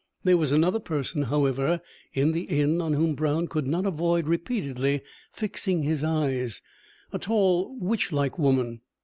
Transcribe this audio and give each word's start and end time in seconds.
There 0.23 0.35
was 0.37 0.51
another 0.51 0.79
person, 0.79 1.21
however, 1.21 1.79
in 2.13 2.31
the 2.31 2.45
inn 2.45 2.81
on 2.81 2.93
whom 2.93 3.13
Brown 3.13 3.47
could 3.47 3.67
not 3.67 3.85
avoid 3.85 4.25
repeatedly 4.27 5.01
fixing 5.31 5.83
his 5.83 6.03
eyes 6.03 6.59
a 7.13 7.19
tall, 7.19 7.77
witch 7.77 8.11
like 8.11 8.39
woman. 8.39 8.81